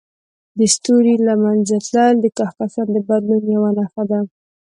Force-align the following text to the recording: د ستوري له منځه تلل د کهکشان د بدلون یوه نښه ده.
د 0.57 0.59
ستوري 0.73 1.15
له 1.27 1.33
منځه 1.43 1.75
تلل 1.87 2.15
د 2.21 2.25
کهکشان 2.37 2.87
د 2.91 2.97
بدلون 3.07 3.43
یوه 3.55 3.69
نښه 3.77 4.03
ده. 4.09 4.19